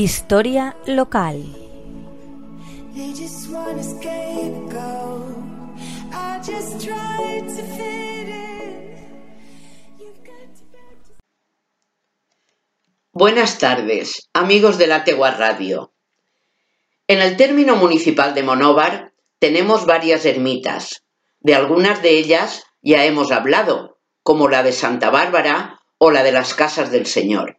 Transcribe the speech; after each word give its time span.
Historia 0.00 0.76
local. 0.86 1.42
Buenas 13.12 13.58
tardes, 13.58 14.28
amigos 14.32 14.78
de 14.78 14.86
la 14.86 15.02
Tegua 15.02 15.32
Radio. 15.32 15.92
En 17.08 17.20
el 17.20 17.36
término 17.36 17.74
municipal 17.74 18.34
de 18.34 18.44
Monóvar 18.44 19.14
tenemos 19.40 19.84
varias 19.84 20.24
ermitas. 20.24 21.02
De 21.40 21.56
algunas 21.56 22.02
de 22.02 22.10
ellas 22.10 22.62
ya 22.82 23.04
hemos 23.04 23.32
hablado, 23.32 23.98
como 24.22 24.46
la 24.46 24.62
de 24.62 24.70
Santa 24.70 25.10
Bárbara 25.10 25.80
o 25.98 26.12
la 26.12 26.22
de 26.22 26.30
las 26.30 26.54
Casas 26.54 26.92
del 26.92 27.06
Señor. 27.06 27.57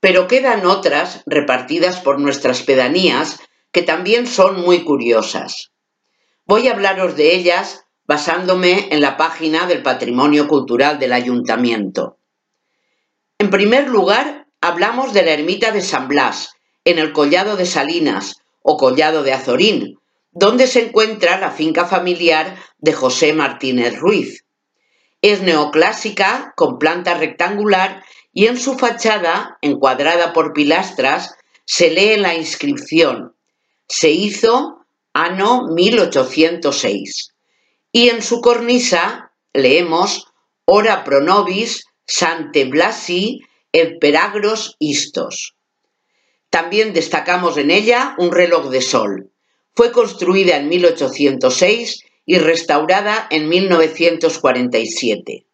Pero 0.00 0.28
quedan 0.28 0.66
otras 0.66 1.22
repartidas 1.26 2.00
por 2.00 2.20
nuestras 2.20 2.62
pedanías 2.62 3.40
que 3.72 3.82
también 3.82 4.26
son 4.26 4.60
muy 4.60 4.84
curiosas. 4.84 5.72
Voy 6.46 6.68
a 6.68 6.72
hablaros 6.72 7.16
de 7.16 7.34
ellas 7.34 7.84
basándome 8.06 8.88
en 8.90 9.02
la 9.02 9.16
página 9.16 9.66
del 9.66 9.82
Patrimonio 9.82 10.48
Cultural 10.48 10.98
del 10.98 11.12
Ayuntamiento. 11.12 12.16
En 13.38 13.50
primer 13.50 13.88
lugar, 13.88 14.46
hablamos 14.60 15.12
de 15.12 15.22
la 15.22 15.32
ermita 15.32 15.72
de 15.72 15.82
San 15.82 16.08
Blas, 16.08 16.54
en 16.84 16.98
el 16.98 17.12
Collado 17.12 17.56
de 17.56 17.66
Salinas 17.66 18.36
o 18.62 18.78
Collado 18.78 19.22
de 19.22 19.34
Azorín, 19.34 19.98
donde 20.32 20.66
se 20.66 20.86
encuentra 20.86 21.38
la 21.38 21.50
finca 21.50 21.84
familiar 21.84 22.56
de 22.78 22.92
José 22.94 23.34
Martínez 23.34 23.98
Ruiz. 23.98 24.44
Es 25.20 25.42
neoclásica, 25.42 26.54
con 26.56 26.78
planta 26.78 27.14
rectangular 27.14 28.02
y 28.38 28.46
en 28.46 28.56
su 28.56 28.78
fachada, 28.78 29.58
encuadrada 29.62 30.32
por 30.32 30.52
pilastras, 30.52 31.34
se 31.64 31.90
lee 31.90 32.18
la 32.18 32.36
inscripción 32.36 33.34
Se 33.88 34.10
hizo 34.10 34.86
ano 35.12 35.66
1806 35.74 37.34
y 37.90 38.10
en 38.10 38.22
su 38.22 38.40
cornisa 38.40 39.32
leemos 39.52 40.28
Ora 40.66 41.02
pro 41.02 41.20
nobis 41.20 41.86
Sante 42.06 42.66
Blasi 42.66 43.40
et 43.72 43.98
peragros 43.98 44.76
istos. 44.78 45.56
También 46.48 46.92
destacamos 46.92 47.58
en 47.58 47.72
ella 47.72 48.14
un 48.18 48.30
reloj 48.30 48.70
de 48.70 48.82
sol. 48.82 49.32
Fue 49.74 49.90
construida 49.90 50.58
en 50.58 50.68
1806 50.68 52.04
y 52.24 52.38
restaurada 52.38 53.26
en 53.30 53.48
1947. 53.48 55.47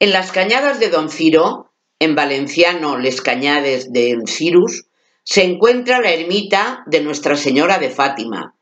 En 0.00 0.12
las 0.12 0.32
cañadas 0.32 0.80
de 0.80 0.90
Don 0.90 1.08
Ciro, 1.08 1.70
en 2.00 2.16
valenciano 2.16 2.98
Les 2.98 3.22
Cañades 3.22 3.92
de 3.92 4.10
Encirus, 4.10 4.86
se 5.22 5.44
encuentra 5.44 6.00
la 6.00 6.10
ermita 6.10 6.82
de 6.86 7.00
Nuestra 7.00 7.36
Señora 7.36 7.78
de 7.78 7.90
Fátima, 7.90 8.56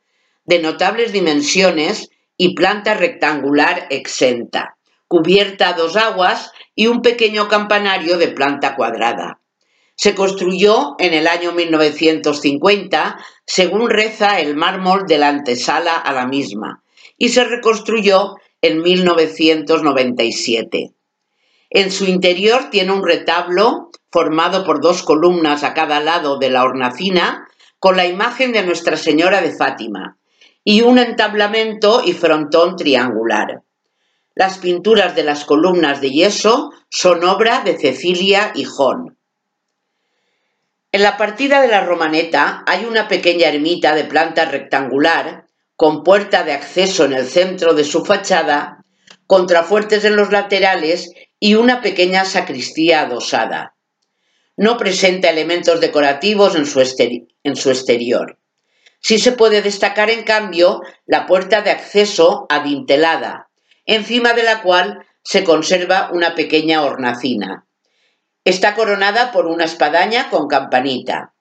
de 0.45 0.59
notables 0.61 1.11
dimensiones 1.13 2.11
y 2.37 2.55
planta 2.55 2.93
rectangular 2.95 3.87
exenta, 3.89 4.77
cubierta 5.09 5.71
a 5.71 5.73
dos 5.73 5.97
aguas 5.97 6.53
y 6.75 6.89
un 6.89 7.01
pequeño 7.01 7.49
campanario 7.49 8.19
de 8.19 8.29
planta 8.29 8.77
cuadrada. 8.77 9.41
Se 9.95 10.15
construyó 10.15 10.97
en 10.99 11.15
el 11.15 11.27
año 11.27 11.53
1950, 11.53 13.17
según 13.47 13.89
reza 13.89 14.39
el 14.39 14.55
mármol 14.55 15.07
de 15.07 15.17
la 15.19 15.29
antesala 15.29 15.97
a 15.97 16.13
la 16.13 16.27
misma, 16.27 16.83
y 17.17 17.31
se 17.31 17.45
reconstruyó 17.45 18.35
en 18.61 18.83
1997. 18.83 20.93
En 21.75 21.91
su 21.91 22.05
interior 22.05 22.69
tiene 22.71 22.93
un 22.93 23.03
retablo 23.03 23.91
formado 24.11 24.63
por 24.63 24.83
dos 24.83 25.03
columnas 25.03 25.65
a 25.65 25.73
cada 25.73 26.01
lado 26.01 26.37
de 26.37 26.51
la 26.51 26.65
hornacina 26.65 27.49
con 27.79 27.97
la 27.97 28.05
imagen 28.05 28.53
de 28.53 28.63
Nuestra 28.63 28.99
Señora 28.99 29.41
de 29.41 29.57
Fátima 29.57 30.19
y 30.65 30.83
un 30.83 30.99
entablamento 30.99 32.03
y 32.05 32.13
frontón 32.13 32.77
triangular. 32.77 33.63
Las 34.35 34.59
pinturas 34.59 35.17
de 35.17 35.23
las 35.23 35.47
columnas 35.47 36.03
de 36.03 36.11
yeso 36.11 36.73
son 36.91 37.25
obra 37.25 37.63
de 37.65 37.79
Cecilia 37.79 38.53
Hijón. 38.55 39.17
En 40.93 41.03
la 41.03 41.17
partida 41.17 41.63
de 41.63 41.69
la 41.69 41.87
Romaneta 41.87 42.65
hay 42.67 42.85
una 42.85 43.09
pequeña 43.09 43.49
ermita 43.49 43.95
de 43.95 44.05
planta 44.05 44.45
rectangular 44.45 45.47
con 45.75 46.05
puerta 46.05 46.45
de 46.45 46.53
acceso 46.53 47.07
en 47.07 47.15
el 47.15 47.27
centro 47.27 47.73
de 47.73 47.85
su 47.85 48.05
fachada, 48.05 48.85
contrafuertes 49.27 50.05
en 50.05 50.17
los 50.17 50.31
laterales 50.31 51.11
y 51.45 51.57
una 51.57 51.83
pequeña 51.83 52.25
sacristía 52.25 53.01
adosada. 53.01 53.75
No 54.57 54.77
presenta 54.77 55.29
elementos 55.29 55.81
decorativos 55.81 56.55
en 56.55 56.67
su, 56.67 56.81
en 57.43 57.57
su 57.57 57.71
exterior. 57.71 58.39
Sí 59.01 59.19
se 59.19 59.33
puede 59.33 59.61
destacar, 59.61 60.09
en 60.09 60.23
cambio, 60.23 60.83
la 61.05 61.27
puerta 61.27 61.61
de 61.63 61.73
acceso 61.73 62.47
adintelada, 62.49 63.51
encima 63.87 64.35
de 64.35 64.45
la 64.45 64.63
cual 64.63 65.05
se 65.25 65.43
conserva 65.43 66.11
una 66.13 66.37
pequeña 66.37 66.85
hornacina. 66.85 67.67
Está 68.45 68.77
coronada 68.77 69.33
por 69.33 69.47
una 69.47 69.65
espadaña 69.65 70.31
con 70.31 70.47
campanita. 70.47 71.35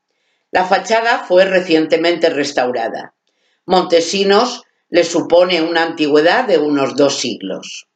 La 0.49 0.65
fachada 0.65 1.25
fue 1.27 1.45
recientemente 1.45 2.31
restaurada. 2.31 3.13
Montesinos 3.67 4.63
le 4.89 5.03
supone 5.03 5.61
una 5.61 5.83
antigüedad 5.83 6.45
de 6.45 6.57
unos 6.57 6.95
dos 6.95 7.19
siglos. 7.19 7.90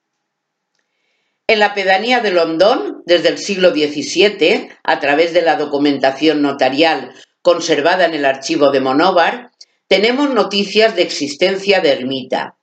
En 1.48 1.60
la 1.60 1.76
pedanía 1.76 2.22
de 2.22 2.32
Londón, 2.32 3.04
desde 3.06 3.30
el 3.30 3.38
siglo 3.38 3.70
XVII, 3.70 4.70
a 4.84 5.00
través 5.00 5.32
de 5.32 5.44
la 5.44 5.58
documentación 5.58 6.42
notarial 6.42 7.14
conservada 7.44 8.06
en 8.06 8.16
el 8.16 8.26
archivo 8.26 8.72
de 8.72 8.80
Monóvar, 8.80 9.52
tenemos 9.88 10.32
noticias 10.32 10.96
de 10.96 11.04
existencia 11.04 11.82
de 11.82 11.92
ermita. 11.92 12.58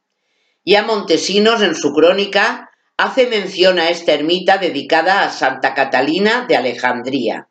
Ya 0.65 0.82
Montesinos, 0.82 1.62
en 1.62 1.76
su 1.76 1.93
crónica, 1.93 2.70
hace 2.97 3.28
mención 3.28 3.78
a 3.78 3.88
esta 3.88 4.15
ermita 4.15 4.59
dedicada 4.59 5.22
a 5.22 5.31
Santa 5.31 5.75
Catalina 5.75 6.47
de 6.49 6.56
Alejandría, 6.56 7.47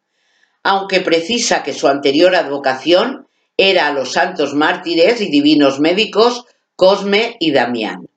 aunque 0.64 1.00
precisa 1.00 1.64
que 1.64 1.74
su 1.74 1.88
anterior 1.88 2.36
advocación 2.36 3.30
era 3.56 3.88
a 3.88 3.94
los 3.94 4.12
santos 4.12 4.54
mártires 4.54 5.22
y 5.22 5.32
divinos 5.32 5.80
médicos 5.80 6.44
Cosme 6.76 7.38
y 7.40 7.52
Damián. 7.54 8.11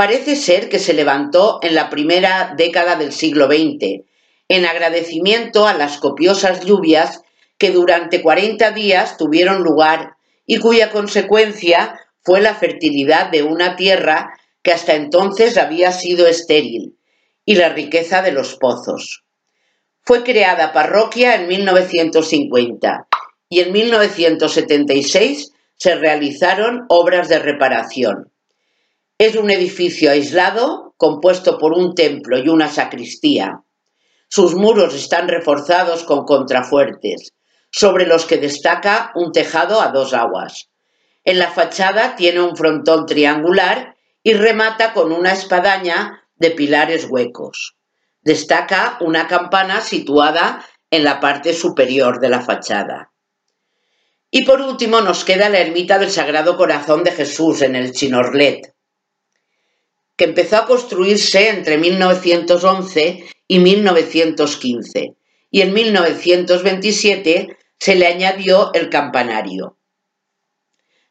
Parece 0.00 0.34
ser 0.34 0.70
que 0.70 0.78
se 0.78 0.94
levantó 0.94 1.58
en 1.60 1.74
la 1.74 1.90
primera 1.90 2.54
década 2.56 2.96
del 2.96 3.12
siglo 3.12 3.48
XX, 3.48 4.06
en 4.48 4.64
agradecimiento 4.64 5.66
a 5.66 5.74
las 5.74 5.98
copiosas 5.98 6.64
lluvias 6.64 7.20
que 7.58 7.70
durante 7.70 8.22
40 8.22 8.70
días 8.70 9.18
tuvieron 9.18 9.62
lugar 9.62 10.14
y 10.46 10.56
cuya 10.56 10.90
consecuencia 10.90 12.00
fue 12.22 12.40
la 12.40 12.54
fertilidad 12.54 13.30
de 13.30 13.42
una 13.42 13.76
tierra 13.76 14.30
que 14.62 14.72
hasta 14.72 14.94
entonces 14.94 15.58
había 15.58 15.92
sido 15.92 16.26
estéril 16.26 16.96
y 17.44 17.56
la 17.56 17.68
riqueza 17.68 18.22
de 18.22 18.32
los 18.32 18.56
pozos. 18.56 19.26
Fue 20.00 20.24
creada 20.24 20.72
parroquia 20.72 21.34
en 21.34 21.46
1950 21.46 23.06
y 23.50 23.60
en 23.60 23.70
1976 23.70 25.52
se 25.76 25.94
realizaron 25.96 26.86
obras 26.88 27.28
de 27.28 27.38
reparación. 27.38 28.32
Es 29.20 29.36
un 29.36 29.50
edificio 29.50 30.10
aislado, 30.10 30.94
compuesto 30.96 31.58
por 31.58 31.74
un 31.74 31.94
templo 31.94 32.38
y 32.38 32.48
una 32.48 32.70
sacristía. 32.70 33.60
Sus 34.30 34.54
muros 34.54 34.94
están 34.94 35.28
reforzados 35.28 36.04
con 36.04 36.24
contrafuertes, 36.24 37.34
sobre 37.70 38.06
los 38.06 38.24
que 38.24 38.38
destaca 38.38 39.12
un 39.14 39.32
tejado 39.32 39.82
a 39.82 39.88
dos 39.88 40.14
aguas. 40.14 40.70
En 41.22 41.38
la 41.38 41.50
fachada 41.50 42.16
tiene 42.16 42.40
un 42.40 42.56
frontón 42.56 43.04
triangular 43.04 43.94
y 44.22 44.32
remata 44.32 44.94
con 44.94 45.12
una 45.12 45.32
espadaña 45.32 46.22
de 46.36 46.52
pilares 46.52 47.04
huecos. 47.04 47.76
Destaca 48.22 48.96
una 49.02 49.28
campana 49.28 49.82
situada 49.82 50.64
en 50.90 51.04
la 51.04 51.20
parte 51.20 51.52
superior 51.52 52.20
de 52.20 52.30
la 52.30 52.40
fachada. 52.40 53.12
Y 54.30 54.46
por 54.46 54.62
último 54.62 55.02
nos 55.02 55.26
queda 55.26 55.50
la 55.50 55.58
ermita 55.58 55.98
del 55.98 56.10
Sagrado 56.10 56.56
Corazón 56.56 57.04
de 57.04 57.12
Jesús 57.12 57.60
en 57.60 57.76
el 57.76 57.92
Chinorlet, 57.92 58.72
que 60.20 60.26
empezó 60.26 60.58
a 60.58 60.66
construirse 60.66 61.48
entre 61.48 61.78
1911 61.78 63.24
y 63.48 63.58
1915, 63.58 65.16
y 65.50 65.62
en 65.62 65.72
1927 65.72 67.56
se 67.78 67.94
le 67.94 68.06
añadió 68.06 68.70
el 68.74 68.90
campanario. 68.90 69.78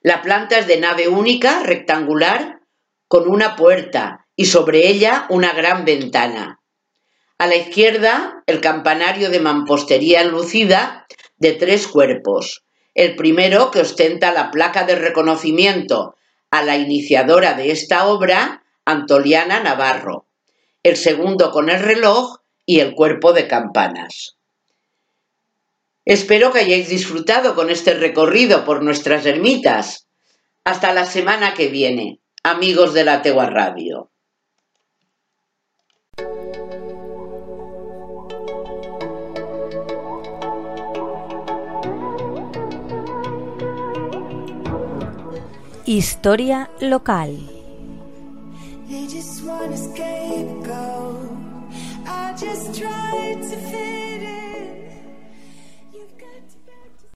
La 0.02 0.22
planta 0.22 0.60
es 0.60 0.68
de 0.68 0.80
nave 0.80 1.08
única, 1.08 1.64
rectangular, 1.64 2.60
con 3.08 3.28
una 3.28 3.56
puerta 3.56 4.28
y 4.36 4.46
sobre 4.46 4.88
ella 4.88 5.26
una 5.32 5.54
gran 5.54 5.86
ventana. 5.86 6.60
A 7.40 7.48
la 7.48 7.56
izquierda, 7.56 8.44
el 8.46 8.62
campanario 8.62 9.32
de 9.32 9.40
mampostería 9.40 10.22
enlucida 10.22 11.08
de 11.38 11.54
tres 11.54 11.88
cuerpos. 11.88 12.64
El 12.94 13.16
primero, 13.16 13.72
que 13.72 13.80
ostenta 13.80 14.32
la 14.32 14.52
placa 14.52 14.84
de 14.84 14.94
reconocimiento 14.94 16.14
a 16.52 16.62
la 16.62 16.78
iniciadora 16.78 17.56
de 17.56 17.72
esta 17.72 18.06
obra, 18.06 18.59
Antoliana 18.90 19.62
Navarro, 19.62 20.26
el 20.82 20.98
segundo 20.98 21.52
con 21.52 21.70
el 21.70 21.80
reloj 21.80 22.40
y 22.66 22.80
el 22.80 22.96
cuerpo 22.96 23.34
de 23.34 23.48
campanas. 23.48 24.36
Espero 26.06 26.52
que 26.52 26.62
hayáis 26.62 26.90
disfrutado 26.90 27.54
con 27.54 27.70
este 27.70 27.94
recorrido 27.94 28.66
por 28.66 28.82
nuestras 28.82 29.28
ermitas. 29.28 30.08
Hasta 30.64 30.92
la 30.92 31.06
semana 31.06 31.54
que 31.54 31.68
viene, 31.68 32.20
amigos 32.42 32.96
de 32.96 33.04
la 33.04 33.22
Tegua 33.22 33.46
Radio. 33.46 34.10
Historia 45.86 46.72
local. 46.82 47.59
They 48.90 49.06
just 49.06 49.44
want 49.44 49.72
to 49.72 49.78
scapegoat. 49.78 51.30
I 52.08 52.36
just 52.36 52.80
tried 52.80 53.40
to 53.40 53.58
fit 53.70 54.09